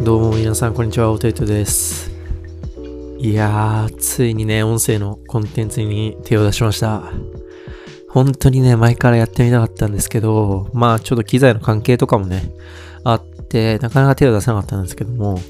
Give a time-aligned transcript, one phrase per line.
[0.00, 1.10] どうも皆さん、こんにちは。
[1.10, 2.12] おていとです。
[3.18, 7.02] いやー、ついにね、音声のコンテンツに手を出しました。
[8.08, 12.52] 本当にね、前からやってみたかったんですけど、まあ、ちょっと機材の関係とかもね、
[13.02, 15.40] あって、なかなか手を出せなかったんですけども、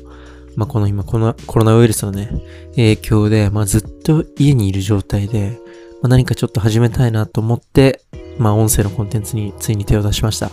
[0.56, 2.30] まあ、この今、このコロナウイルスのね、
[2.70, 5.58] 影響で、まあ、ずっと家にいる状態で、
[6.00, 8.00] まあ、何かちょっと始めたいなと思って、
[8.38, 10.50] まあ、音声のコンテンツについに手を出しました。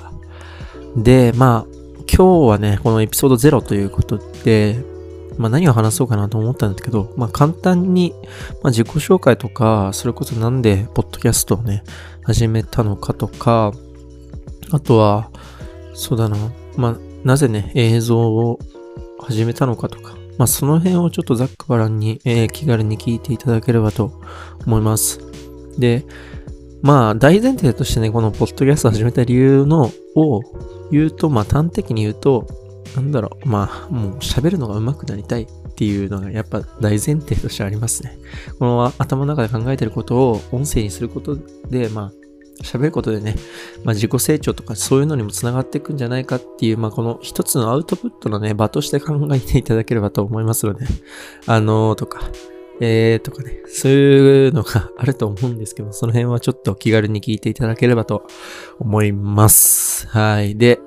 [0.98, 1.75] で、まあ、
[2.12, 4.84] 今日はね、このエピソード0ということで、
[5.38, 8.14] まあ何を話そうかなと思ったんですけど、まあ簡単に、
[8.64, 11.84] まあ自己紹介とか、それこそなんでポッドキャストをね、
[12.24, 13.74] 始めたのかとか、
[14.72, 15.30] あとは、
[15.94, 16.38] そうだな、
[16.78, 18.60] まあなぜね、映像を
[19.20, 24.22] 始めたのかとか、まあその辺をちょっとざっくばらんに、えー気軽に聞いていただければと
[24.66, 25.20] 思います。
[25.78, 26.06] で、
[26.82, 30.42] まあ大前提としてね、このポッドキャスト始めた理由のを
[30.92, 32.48] 言うと、まあ端的に言うと、
[32.96, 38.18] なんだろう、まあもう喋るのが上手くなりたいっていうのがやっぱ大前提としてありますね。
[38.60, 41.38] この頭の中で考えてることを音声にすること
[41.70, 42.12] で、まあ
[42.64, 43.36] 喋ることでね、
[43.84, 50.86] まあ自己成長とかそういうのにもつながっていくんじゃないかっていう、まあこの一つのアウトプットのね、場として考えていただければと思いますので、
[51.48, 52.22] あのーとか、
[52.82, 58.28] えーとかね、そういうのがあると思うんですけど、その辺はちょっと気軽に聞いていただければと
[58.80, 60.08] 思います。
[60.08, 60.58] はい。
[60.58, 60.80] で、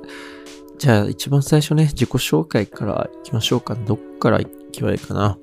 [0.78, 3.74] じゃあ一番最初ね、自己紹介から行きましょうか。
[3.74, 5.38] どっから行けばいいかな。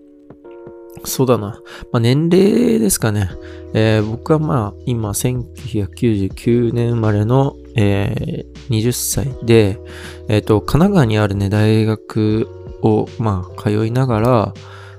[1.03, 1.61] そうだな。
[1.91, 3.29] まあ、年齢ですかね。
[3.73, 9.79] えー僕はまあ、今、1999年生まれの、えー20歳で、
[10.27, 12.47] えっ、と、神奈川にあるね、大学
[12.81, 14.53] を、まあ、通いながら、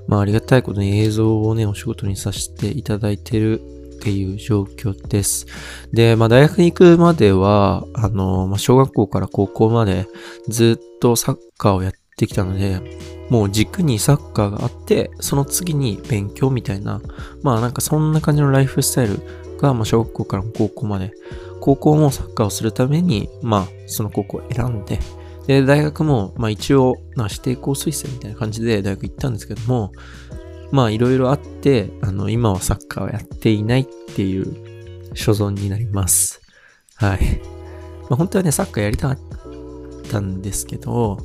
[0.09, 3.61] まあ、ありがたいことに映像をね、お仕事にさせていただいてる
[3.97, 5.47] っていう状況です。
[5.93, 10.07] で、まあ、大学に行くまでは、あの、まあ、小学校から高校まで
[10.49, 12.81] ずっとサッカーをやってきたので、
[13.29, 17.01] もう軸にサッカーがあって、その次に勉強みたいな、
[17.43, 19.21] まあなんかそんな感じのライフスタイル
[19.59, 21.13] が、まあ小学校から高校まで、
[21.61, 25.01] 高校もサッカーをするために、まあその高校を選んで、
[25.47, 29.93] で、大学も、まあ一応、まあ指定校推薦みたいな感じで大学行ったんですけども、
[30.73, 36.41] まあいろいろあって、あの、今はサッカーをやっていないっていう所存になります。
[36.97, 37.41] はい。
[38.09, 39.19] まあ本当はね、サッカーやりたかっ
[40.11, 41.19] たんですけど、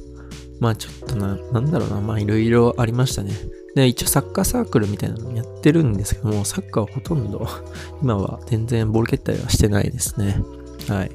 [0.59, 3.34] まあちょっとな、なんだろうな、まあいろいろありましたね。
[3.76, 7.48] で、一応サッカーサークルみたいなのやってるんですけども、サッカーはほとんど、
[8.02, 10.42] 今は全然ボール蹴ったりはしてないですね。
[10.88, 11.12] はい。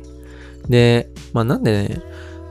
[0.69, 2.03] で、まあなんでね、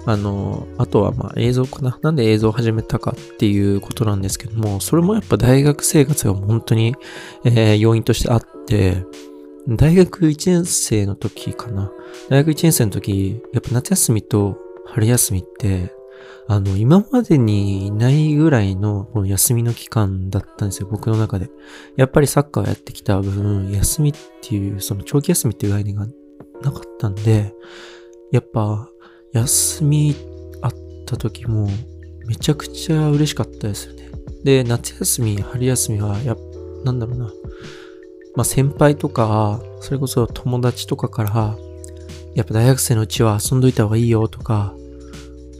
[0.05, 1.97] あの、あとはまあ映像かな。
[2.01, 6.95] なんで映像を始めたかっていうことなんですけども、それもやっぱ大学生活が本当に、
[7.43, 9.03] えー要因としてあって、
[9.67, 11.91] 大学1年生の時かな。
[12.29, 15.91] 大学1年生の時、やっぱ夏休みと春休みって、
[16.47, 21.49] あの、今までにないぐらいのこの休みの期間だったんですよ、僕の中で。
[21.97, 26.05] やっぱりサッカーをやってきた分、休みっていう、その長期休みっていう概念が
[26.61, 27.55] なかったんで、
[28.31, 28.89] やっぱ、
[29.35, 30.15] 休み
[30.61, 30.73] あっ
[31.05, 31.67] た時も、
[32.25, 34.09] めちゃくちゃ嬉しかったですよね。
[34.45, 36.37] で、夏休み、春休みは、や
[36.85, 37.25] なんだろうな。
[38.35, 41.57] まあ、先輩とか、それこそ友達とかから、
[42.33, 44.73] やっぱ大学生のうちは遊んどいた方がいいよとか、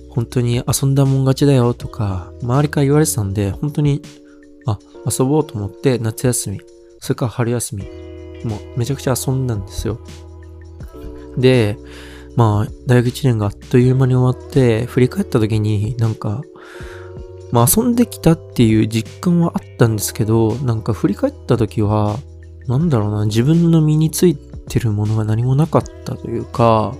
[0.09, 4.01] 本当に遊んだもん勝ちだよとか、周りから言われてたんで、本当に、
[4.65, 6.61] あ、遊ぼうと思って夏休み、
[6.99, 7.83] それから春休み、
[8.45, 9.99] もうめちゃくちゃ遊んだんですよ。
[11.37, 11.77] で、
[12.35, 16.41] まあ、大学1年があっという間に終わって、振り返った時になんか、
[17.51, 22.17] まあ遊んできたっていう実感はあったんですけど、なんか振り返った時は、
[22.67, 26.95] なんだろうな、自分の身についてるものが何もなかったというか、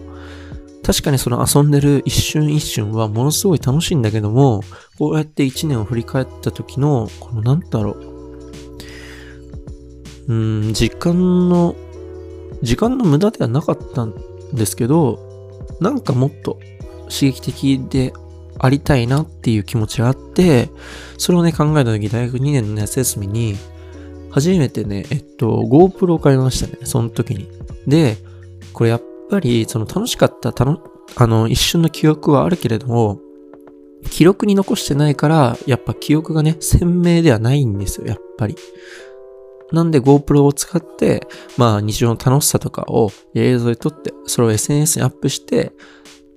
[0.86, 4.62] 確かにその遊んでる一瞬一瞬はものすごい楽しいんだけども、
[5.00, 8.16] こうやって一年を振り返った時の、このなんだろう。
[10.28, 10.34] う
[10.70, 11.76] ん、時間の、
[12.62, 14.08] 時間の無駄ではなかった
[14.56, 15.20] ですけど、
[15.80, 16.60] なんかもっと
[17.10, 18.14] 刺激的で
[18.60, 20.70] ありたいなっていう気持ちがあって、
[21.18, 23.56] それをね考えた時大学2年の夏休みに、
[24.32, 27.48] 初めてね、えっと、GoPro を買いましたね、その時に。
[27.88, 28.18] で、
[28.74, 30.80] これやっぱり、その楽しかった、たの、
[31.16, 33.22] あの、一瞬の記憶はあるけれども、
[34.10, 38.56] 記録に残してないから、やっぱ記憶がね、鮮明ではないんですよ、やっぱり。
[39.72, 41.28] なんで GoPro を使って、
[41.58, 45.72] まあ日常の楽しさとかを映像で撮って、それを SNS にアップして、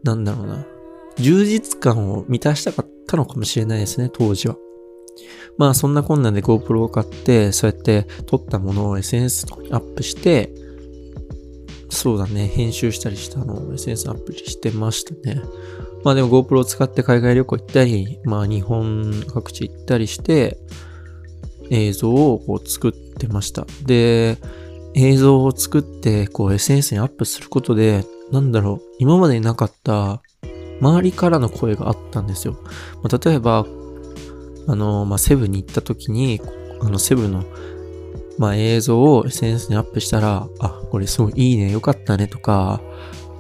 [0.02, 0.66] なんだろうな、
[1.16, 4.56] 充実感を満たしたかったのかもしれないですね、当時は。
[5.56, 10.52] まあそんな困難で GoPro を買って、そうやって撮ったものを SNS とかにアップして、
[11.90, 15.42] そうだね、編集したりしたのを SNS アップリしてましたね。
[16.04, 20.58] まあでも GoPro を使って海外旅行行ったり、まあ日本各地行ったりして、
[21.70, 23.66] 映像をこう作ってました。
[23.84, 24.38] で、
[24.94, 30.22] 映像を作ってこう SNS にアップすることで、なんだろう、今までになかった
[30.80, 32.56] 周りからの声があったんですよ。
[33.02, 33.66] まあ、例えば、
[34.66, 36.40] あの、まあ、セブンに行った時に、
[36.80, 37.44] あの、セブンの、
[38.38, 42.80] まあ、映像を SNS にアップしたら、あ、これすごいいいね、よかったねとか、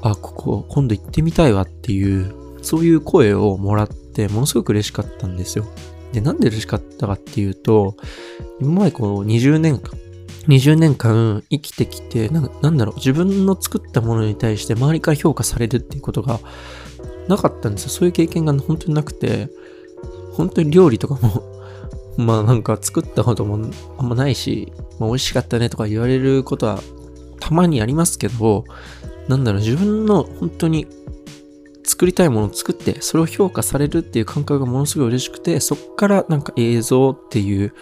[0.02, 5.66] あ、ここ今度行ってみたいわっていう、そういう声をもらって、ものすごく嬉しかったんですよ。
[6.12, 7.94] で、なんで嬉しかったかっていうと、
[8.60, 9.92] 今までこう20年間、
[10.48, 16.40] 20年間生きてきて、ななんだろう、自分の作ったものに対して周りから評価されるっていうことが
[17.28, 17.90] なかったんですよ。
[17.90, 19.48] そういう経験が本当になくて、
[20.32, 21.42] 本当に料理とかも
[22.16, 26.80] まあなんか作ったこともあんまないし、まあ美味しかったねとか言われることは
[27.40, 28.64] たまにありますけど、
[29.28, 30.86] なんだろう、自分の本当に
[31.88, 37.72] 作りたいものを作って、それを評価されるっていう感覚がものすごい嬉しくて、そっからなんか映像っていう、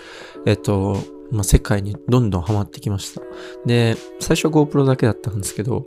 [0.46, 0.98] えっと、
[1.32, 3.20] まあ、世界にどんどんハマってきました。
[3.66, 5.86] で、最初は GoPro だけだったんですけど、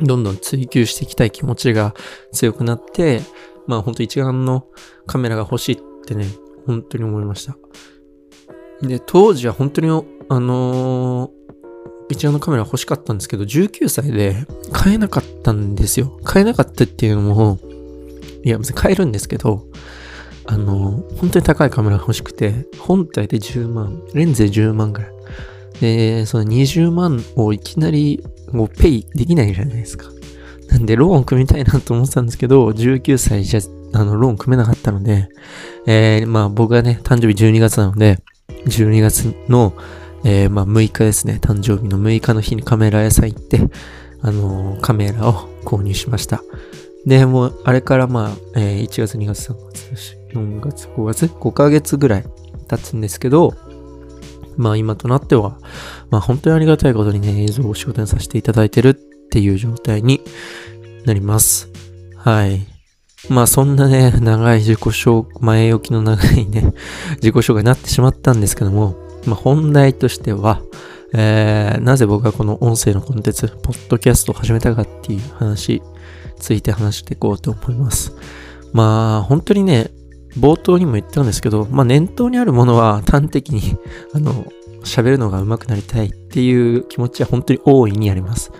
[0.00, 1.94] どんどん追求していきたい気持ちが
[2.32, 3.20] 強くなって、
[3.66, 4.68] まあ本当一眼の
[5.06, 6.26] カメラが欲しいってね、
[6.66, 7.56] 本当に思いました。
[8.80, 11.30] で、当時は本当に、あのー、
[12.10, 16.18] 一眼のカメラ欲しかったんですけど、19歳で買えなかったんですよ。
[16.24, 17.58] 買えなかったっていうのも、
[18.44, 19.66] いや、別に買えるんですけど、
[20.46, 25.10] あの、本当に高いカメラ欲しくて、本体で10万、レンズで10万ぐらい。
[25.80, 28.22] で、その20万をいきなり
[28.52, 30.06] もうペイできないじゃないですか。
[30.68, 33.60] なんでローン組みたいなと思ってたんですけど、19歳じゃ、
[33.94, 35.28] あの、ローン組めなかったので、
[35.86, 38.18] えー、まあ僕がね、誕生日12月なので、
[38.66, 39.74] 12月の、
[40.24, 43.60] えー、まあ6日ですね、誕生日の6日の日にカメラ屋さん行って、
[44.22, 46.42] あのー、カメラを購入しました。
[47.06, 52.24] で、もう、あれからまあ、えー、1月、2月、3月、4月、5月、5ヶ月ぐらい
[52.68, 53.54] 経つんですけど、
[54.56, 55.58] まあ今となっては、
[56.10, 58.94] まあ本当にありがたいことにね、映像を仕事にさせていただいてるっ
[59.30, 60.20] ていう状態に
[61.04, 61.68] なります。
[62.16, 62.66] はい。
[63.28, 66.72] まあそんなね、長い自己紹介、前置きの長いね、
[67.16, 70.62] 自己紹介になってしまったんですけども、まあ本題としては、
[71.12, 75.82] えー、なぜ僕がこの音声のコンテンツ、ポッドキャストを始めたかっていう話、
[76.38, 78.12] ついて話していこうと思います。
[78.72, 79.90] まあ本当にね、
[80.38, 83.76] 冒頭にも言ったんですけど、まあ、念頭にあるものは端的に、
[84.14, 84.44] あの、
[84.82, 88.52] 喋るのが上手くなりたいっていう気持ちは本当に大いにあります。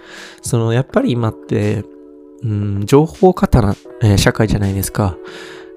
[0.42, 1.84] その、やっぱり今って、
[2.42, 5.16] うん、情報過多な、えー、社会じゃないですか。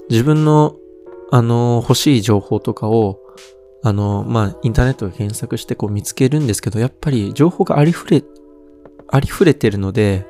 [0.10, 0.75] 自分の、
[1.31, 3.19] あの、欲しい情報とかを、
[3.83, 8.24] あの、まあ、インターネットで検索してこう見つけるんですけど、やっぱり情報がありふれ、
[9.09, 10.25] ありふれてるので、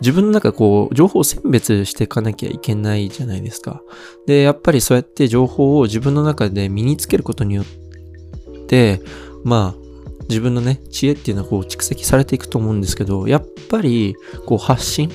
[0.00, 3.82] 自分の中こう、情報を選別していかなきゃいけないじゃないですか。
[4.26, 9.00] で、やっぱりそうやって情報を自分の中で身につけることによって、
[9.44, 9.88] まあ、
[10.28, 14.14] 自分のね、知恵っていうのはこう蓄積されていくと思うんですけど、やっぱり、
[14.46, 15.10] こう発信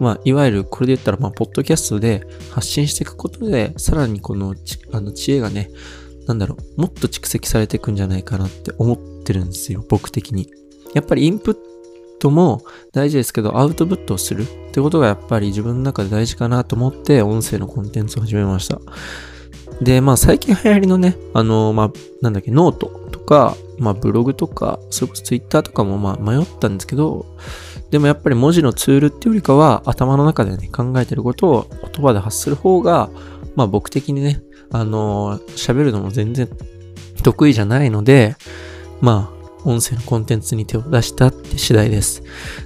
[0.00, 4.54] まあ、いわゆるこれで言ったら、まあ、ポッドキャストで発信していくことで、さらにこの
[4.92, 5.70] あの知恵がね、
[6.26, 10.50] なんだろう、もっと蓄積されていくんじゃないかなって思ってるんですよ、僕的に。
[10.94, 11.56] やっぱりインプッ
[12.18, 12.62] トも
[12.92, 18.80] 大事ですけど、アウトプットをするってことがやっぱり自分の中で大事かなと思って、音声のコンテンツを始めました。
[19.80, 21.92] で、まあ最近流行りのね、あの、まあ、
[22.22, 27.26] なんだっけ、ノートとか、まあブログとか、それこそツイッターとかもまあ迷ったんですけど、
[27.90, 33.10] でもやっぱり文字のツールっていうよりかは、頭の中でね、考えてることを言葉で発する方が、
[33.54, 36.48] まあ僕的にね、あの喋るのも全然
[37.22, 38.36] 得意じゃないので、
[39.00, 39.36] まあ、
[39.68, 42.22] 音声のコンテンツに手を出したって次第です。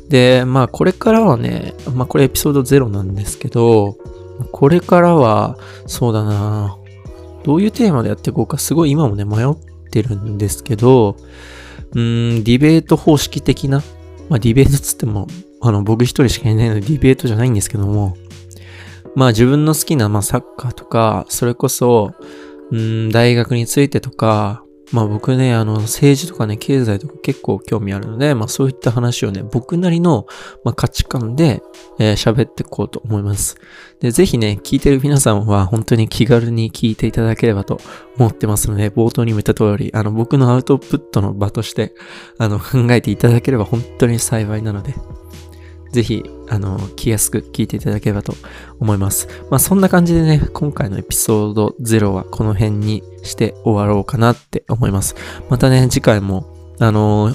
[0.09, 3.97] で、まあこれからはね、まあこれエピソード0なんですけど、
[4.53, 6.77] これからは、そうだな
[7.45, 9.57] どういうテーマでやっていこうかすごい今もね迷っ
[9.91, 11.17] てるんですけど、
[11.93, 13.83] うーん、ディベート方式的な、
[14.29, 15.27] まあディベートつっても、
[15.63, 18.17] あの僕一人しかいないのでディベートじゃないんですけども、
[19.15, 22.13] まあ自分の好きな、まあ、サッカーとか、それこそ、
[22.71, 30.27] うん、大学についてとか、まあ僕ね、あの、政治とかね、経済とか結構興味あるので、まあそういった話をね、僕なりの、
[30.65, 31.63] まあ、価値観で、
[31.99, 33.57] えー、喋っていこうと思います。
[34.01, 37.81] で、ぜひね、聞いてる皆さんは本当に気軽に聞いていただければと
[38.19, 41.95] 思ってますので、冒頭にも言った通り、あの、僕のアウトプットの場として、
[42.39, 44.95] あの、考えていただければ本当に幸いなので、
[45.93, 48.35] ぜひ、あの、気安く聞いていただければと
[48.79, 49.29] 思います。
[49.51, 55.15] まあそんな感じでね、今回のエピソード0はこの辺にして終わろうかなって思います。
[55.49, 56.47] またね、次回も、
[56.79, 57.35] あの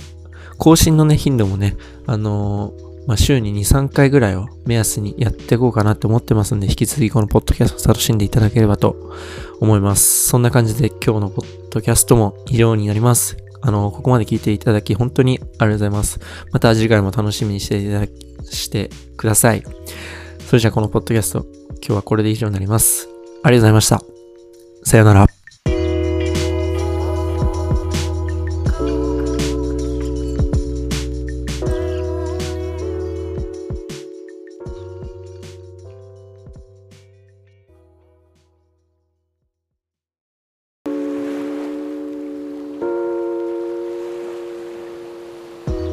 [0.58, 1.76] 更新のね、頻度もね、
[2.08, 2.74] あの
[3.08, 9.14] まあ、週に2、3回ぐらいを目安にやっていこうかなって思ってますんで、引き続きこのポッドキャストを楽しんでいただければと
[9.60, 10.28] 思います。
[10.28, 13.38] そんな感じで今日のポッドキャストも以上になります。
[13.62, 16.20] あの、ここまで聞いていただき本当にありがとうございます。
[16.52, 18.12] また次回も楽しみにしていただき、
[18.52, 19.64] してください。
[20.48, 21.46] それじゃあこのポッドキャスト、
[21.82, 23.08] 今日はこれで以上になります。
[23.44, 24.02] ありがとうございました。
[24.84, 25.28] さよなら。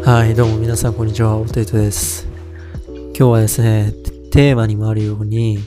[0.04, 2.31] はい、どうも皆さんこんにちは、おていとです。
[3.22, 3.92] 今日はですね、
[4.32, 5.60] テーマにもあるように、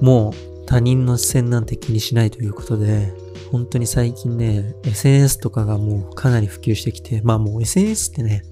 [0.00, 3.12] もう他人の視線なんて気にしないということで、
[3.52, 8.42] 本当に最近ね、SNS とかがもうかなり普及してきて、まあもう SNS ってね、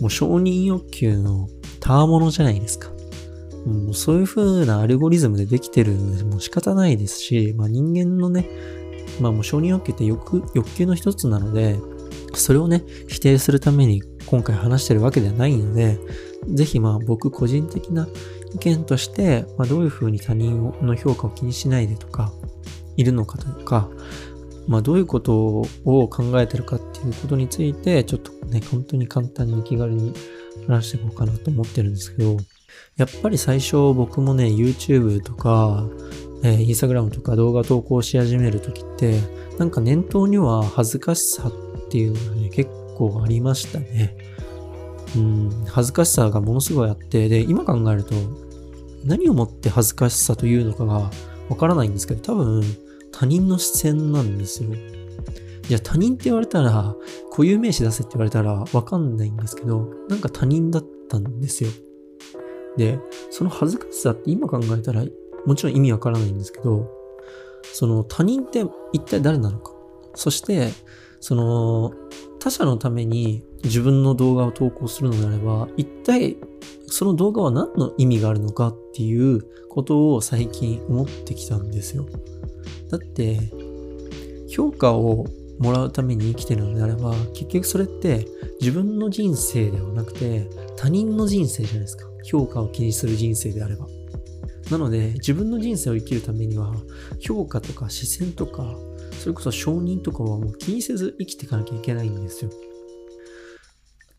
[0.00, 2.90] もう承認欲求のたわものじゃないですか。
[3.64, 8.48] もうそういう風なアルゴリズムでできてるので、もう仕方ないですし、まあ人間のね、
[9.20, 11.78] まあもう承認欲求って欲欲求の一つなので、
[12.34, 15.98] それをね、否定するために今回話してるわけではないので、
[16.48, 18.08] ぜひまあ僕個人的な
[18.54, 22.32] 意見として、まあ、どういうふうに他人の評価を気にしないでとか、
[22.96, 23.88] いるのかとか、
[24.66, 30.12] まあどういうことを考えてるかっていうことについて、ちょっとね、本当に簡単に気軽に
[30.66, 32.36] 話していこうかなと思ってるんですけど、
[32.96, 35.86] やっぱり最初僕もね、YouTube とか、
[36.42, 39.20] えー、Instagram とか動画投稿し始めるときって、
[39.58, 44.16] なんか念頭には恥ずかしさっていうのがね、結構ありましたね。
[45.16, 48.14] うん、恥ずかしさがものすごいあって、で、今考えると、
[49.04, 51.10] 何をもって恥ずかしさというのかが
[51.48, 52.62] わからないんですけど、多分、
[53.12, 54.70] 他人の視線なんですよ。
[55.62, 56.94] じゃあ他人って言われたら、
[57.30, 61.70] 固有名詞出せって言われたらわかんないんですけど、なんか他人だったんですよ。
[62.76, 62.98] で、
[63.30, 65.04] その恥ずかしさって今考えたら、
[65.44, 66.90] もちろん意味わからないんですけど、
[67.62, 69.72] その他人って一体誰なのか。
[70.14, 70.70] そして、
[71.20, 71.92] その
[72.46, 76.36] 他者のために自分の動画を投稿するのであれば、一体
[76.86, 82.06] その動画は何の意味があるのかっていうことを最近思ってきたんですよ。
[82.88, 83.40] だって、
[84.48, 85.26] 評価を
[85.58, 88.28] もらうために生きてるのであれば、結局それって
[88.60, 92.06] 自分の人生ではなくて他人の人生じゃないですか。
[92.22, 93.88] 評価を気にする人生であれば。
[94.70, 96.72] なので、自分の人生を生きるためには、
[97.18, 98.78] 評価とか視線とか、
[99.18, 102.50] それこそ承認とかはもう気にせず生きていかなきゃいけないんですよ。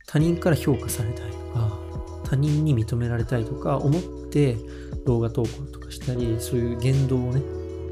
[0.07, 1.79] 他人から評価されたいとか、
[2.23, 4.57] 他人に認められたいとか思って
[5.05, 7.41] 動画投稿とかしたり、そういう言動をね、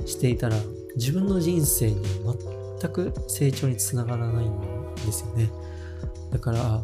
[0.06, 0.56] していたら、
[0.96, 2.36] 自分の人生には
[2.80, 5.52] 全く成長につながらないんですよね。
[6.32, 6.84] だから、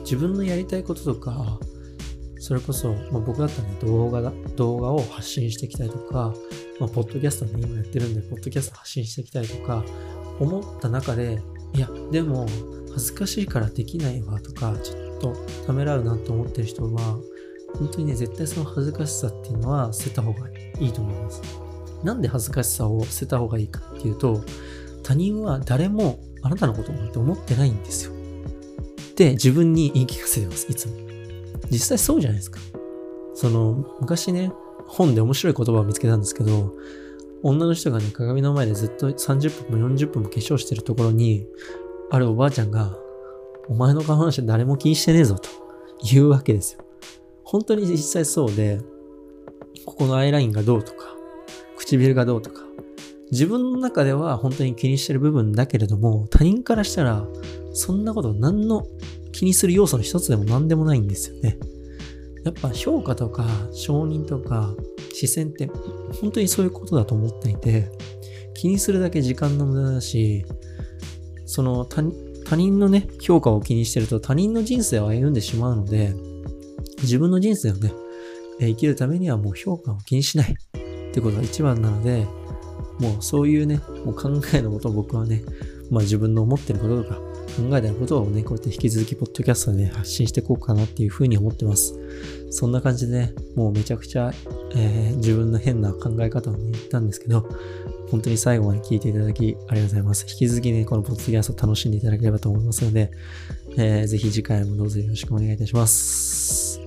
[0.00, 1.58] 自分のやりたいこととか、
[2.38, 6.34] それこそ、まあ、僕だったらね、動画だ、動画を発信していきたいとか、
[6.82, 9.84] まあ、ポッドキャストね、今やってるんで、ポッドキャスト発信していきたいとか、
[10.40, 11.40] 思った中で、
[11.74, 12.44] いや、でも、
[12.92, 17.18] 恥ずかしいからできないわとか、ちょっとためらうなと思ってる人は、
[17.78, 20.48] 本当にね、絶対その恥ずかしさっていうのは捨てた方が
[20.80, 21.40] いいと思います。
[22.02, 24.42] なんで恥ずかしさを捨てた方がいいかっていうと、
[25.04, 28.12] 他人は誰もあなたのことを思ってないんですよ。
[28.12, 30.94] って自分に言い聞かせてます、いつも。
[31.70, 32.58] 実際そうじゃないですか。
[33.36, 34.50] その、昔ね、
[34.92, 36.74] 本で面白い言葉を見つけたんですけど、
[37.42, 41.46] 女の人がね、鏡の前でずっと30分も40分も化粧してるところに、
[42.10, 42.96] あるおばあちゃんが、
[43.68, 45.48] お前の顔の話誰も気にしてねえぞと
[46.04, 46.84] 言うわけですよ。
[47.42, 48.80] 本当に実際そうで、
[49.86, 51.16] ここのアイラインがどうとか、
[51.78, 52.62] 唇がどうとか、
[53.30, 57.26] 自分の中では本当に気にしてる部分だけれども、他人からしたら、
[57.72, 58.86] そんなこと何の
[59.32, 61.58] 気にする要素の一つでも何でもないんですよね。
[62.44, 64.74] やっぱ評価とか承認とか
[65.12, 65.70] 視線って
[66.20, 67.88] 本当にそういうことだと思っていて、
[68.54, 70.44] 気にするだけ時間の無駄だし、
[71.46, 72.02] その他
[72.56, 76.14] 人のね、評価を気にしてると他人の人生を歩んでしまうので、
[77.02, 77.92] 自分の人生をね、
[78.60, 80.52] 生きるためにはもう評価を気にしない。
[80.52, 82.26] ってことが一番なので、
[82.98, 85.42] もうそういうね、もう考えのことを僕はね、
[85.90, 87.20] まあ自分の思ってることとか、
[87.56, 91.94] 考えてることをね、こうやって引き続きポッドキャストで、ね、発信していこうかなっていうふうに思ってます。
[92.50, 94.32] そんな感じでね、もうめちゃくちゃ、
[94.74, 97.48] えー、自分の変な考え方をね、言ったんですけど、
[98.10, 100.26] 本当に最後まで聞いていただきありがとうございます。
[100.28, 103.10] 引き続きね、このポッドキャスト楽しんでいただければと思いますので、
[103.76, 106.80] えー、ぜひ次回もどうぞよろしくお願いいたします。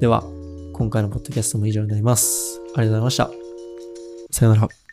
[0.00, 0.24] では、
[0.72, 2.60] 今回のポッドキャストも以上になります。
[2.60, 3.30] ありがとうございました。
[4.30, 4.89] さよなら。